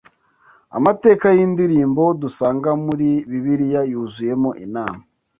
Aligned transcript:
Amateka 0.77 1.27
y’indirimbo 1.37 2.03
dusanga 2.21 2.69
muri 2.85 3.09
Bibiliya 3.29 3.81
yuzuyemo 3.91 4.49
inama 4.65 5.01